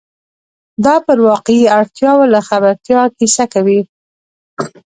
[0.85, 3.79] دا پر واقعي اړتیاوو له خبرتیا کیسه کوي.